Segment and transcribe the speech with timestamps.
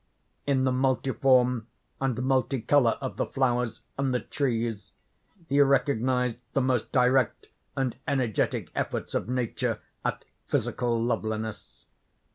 [0.47, 1.67] In the multiform
[2.01, 4.93] and multicolor of the flowers and the trees,
[5.47, 11.85] he recognised the most direct and energetic efforts of Nature at physical loveliness.